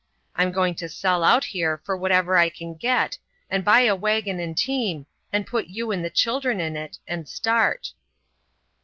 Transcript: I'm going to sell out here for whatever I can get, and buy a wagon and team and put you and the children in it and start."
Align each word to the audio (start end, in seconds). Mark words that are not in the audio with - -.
I'm 0.35 0.51
going 0.51 0.73
to 0.77 0.89
sell 0.89 1.23
out 1.23 1.43
here 1.43 1.79
for 1.85 1.95
whatever 1.95 2.35
I 2.35 2.49
can 2.49 2.73
get, 2.73 3.19
and 3.51 3.63
buy 3.63 3.81
a 3.81 3.95
wagon 3.95 4.39
and 4.39 4.57
team 4.57 5.05
and 5.31 5.45
put 5.45 5.67
you 5.67 5.91
and 5.91 6.03
the 6.03 6.09
children 6.09 6.59
in 6.59 6.75
it 6.75 6.97
and 7.07 7.29
start." 7.29 7.93